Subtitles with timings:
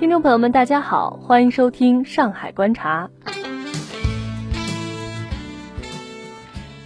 [0.00, 3.08] 听众朋友们，大家好，欢迎收听《上海观察》。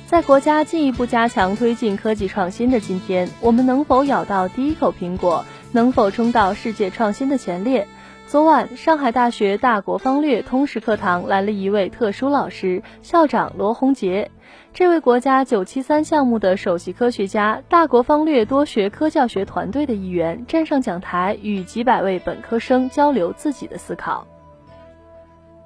[0.06, 5.44] 在国家进一步加强推进科技创新的今天，我们能否咬到第一口苹果？
[5.72, 7.86] 能否冲到世界创新的前列？
[8.28, 14.30] 昨晚，上海大学大国方略通识课堂来了一位特殊老师，校长罗洪杰。
[14.74, 24.26] 这位国家九七三项目的首席科学家，大国方略多学科教学团队的一员，站上讲台，与几百位本科生交流自己的思考。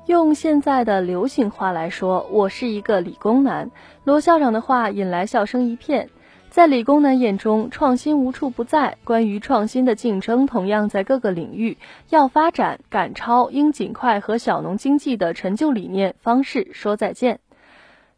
[0.06, 3.72] 用现在的流行话来说，我是一个理工男。
[4.04, 6.10] 罗校长的话引来笑声一片。
[6.52, 8.98] 在理工男眼中，创新无处不在。
[9.04, 11.78] 关于创新的竞争，同样在各个领域。
[12.10, 17.40] 要发展赶超，应尽快和小农经济的陈旧理念方式说再见。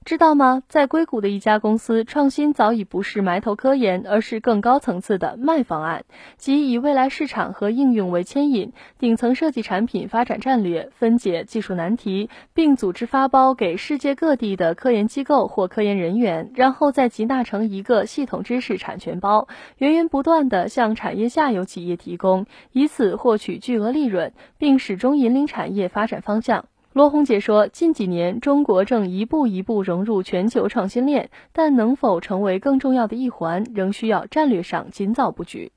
[0.04, 0.62] 知道吗？
[0.68, 6.05] 在硅谷的一家公司，创新早已不是埋头科研，而是更高层次的卖方案，
[6.36, 26.66] 即以未来市场和应用为牵引，顶层设计产品发展战略，分解技术难题，并组织发包给世界各地的科研机构或科研人员，然后再集纳成一个系统知识产权包，源源不断地向产业下游企业提供，以此获取巨额利润，并始终引领产业发展方向。
[26.95, 35.72] 罗红姐说，近几年中国正一步一步融入全球创新链，但能否成为更重要的一环，仍需要战略上尽早布局。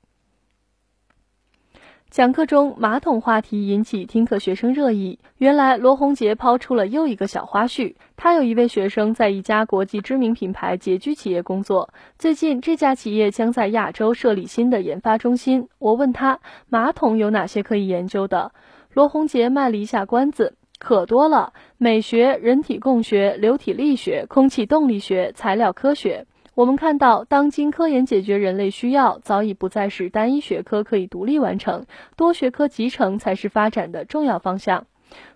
[2.08, 5.18] 讲课中，马桶话题引起听课学生热议。
[5.38, 15.66] 原来，罗红杰抛出了又一个小花絮：他有一位学生在一家国际知名品牌洁居企业工作，最近这家企业将在亚洲设立新的研发中心。
[15.80, 18.52] 我问他，马桶有哪些可以研究的？
[18.92, 20.54] 罗红杰卖了一下关子。
[20.78, 26.26] 可多了，美学、人体工学、流体力学、空气动力学、材料科学。
[26.54, 34.86] 我们看到，当今科研解决人类需要，早已不再是单一学科可以独立完成，多学科集成才是发展的重要方向。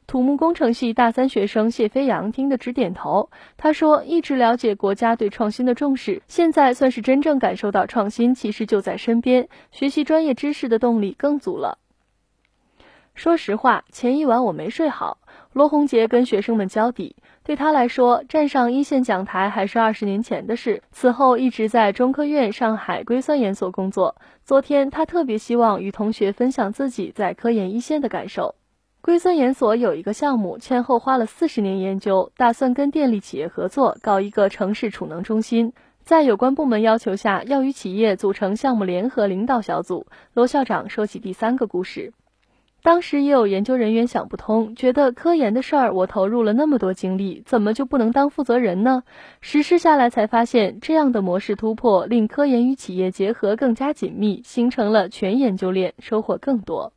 [0.06, 3.30] 土木工程系大三学生谢飞扬听得直点头。
[3.56, 11.78] 他说：“一直了解国家对创新的重视，现在算是真正感受到创新其实就在身边，学习专业知识的动力更足了。”
[13.14, 15.18] 说实话，前一晚我没睡好。
[15.52, 17.14] 罗洪杰跟学生们交底，
[17.44, 20.82] 对他来说，站上一线讲台还是二十年前的事。
[20.92, 24.16] 此后一直在中科院上海硅酸盐所工作。
[24.44, 28.54] 昨天他特别希望与同学分享自己在科研一线的感受。
[29.02, 35.72] 硅酸盐所有一个项目，前后花了四十年研究，打算跟电力企业合作，搞一个城市储能中心。
[36.02, 40.06] 在有关部门要求下，要与企业组成项目联合领导小组。
[40.32, 42.12] 罗校长说起第三个故事。
[42.82, 49.04] 当时也有研究人员想不通，觉得科研的事儿我投入了那么多精力，怎么就不能当负责人呢？
[49.40, 56.92] 实施下来才发现，这样的模式突破令科研与企业结合更加紧密，形成了全研究链，收获更多。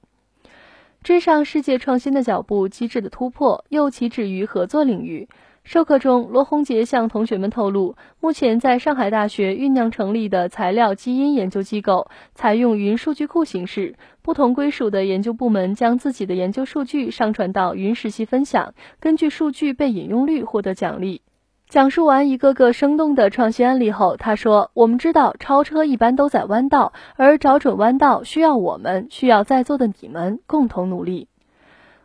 [1.04, 5.30] 追上世界创新的脚步，机制的突破又岂止于合作领域？
[5.66, 21.24] 授课中，罗宏杰向同学们透露，目前在上海大学酝酿成立的材料基因研究机构，采用云数据库形式，不同归属的研究部门将自己的研究数据上传到云实习分享，根据数据被引用率获得奖励。
[21.68, 31.28] 讲述完一个个生动的创新案例后，他说：“我们知道超车一般都在弯道，而找准弯道需要我们，需要在座的你们共同努力。”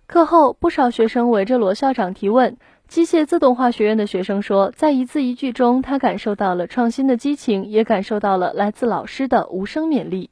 [0.07, 2.57] 课后，不少学生围着罗校长提问。
[2.91, 10.31] 机械自动化学院的学生说，在一字一句中，他感受到了创新的激情，也感受到了来自老师的无声勉励。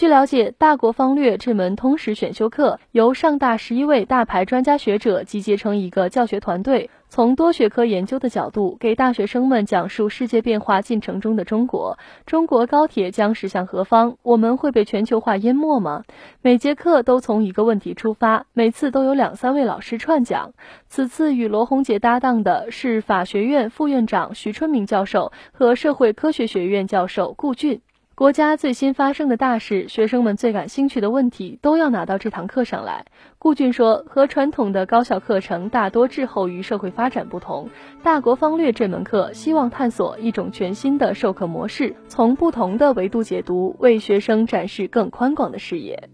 [0.00, 11.98] 据了解，大国方略这门通识选修课由上大十一位大牌专家学者集结成一个教学团队，从多学科研究的角度给大学生们讲述世界变化进程中的中国。
[12.24, 14.16] 中国高铁将驶向何方？
[14.22, 16.04] 我们会被全球化淹没吗？
[16.40, 20.54] 每节课都从一个问题出发，每次都有两三位老师串讲。
[20.88, 27.82] 此次与罗红杰搭档的是法学院副院长徐春明教授和社会科学学院教授顾俊。
[28.20, 33.06] 国家最新发生的大事，学生们最感兴趣的问题，都要拿到这堂课上来。
[33.38, 37.70] 顾俊说，和传统的高校课程大多滞后于社会发展不同，
[38.02, 46.10] 大国方略这门课希望探索一种全新的授课模式，从不同的维度解读，为学生展示更宽广的视野。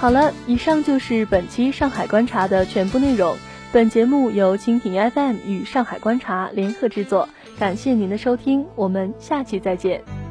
[0.00, 3.36] 好了，以上就是本期上海观察的全部内容。
[3.72, 7.26] 本节目由蜻蜓 FM 与上海观察联合制作，
[7.58, 10.21] 感谢您的收听，我们下期再见。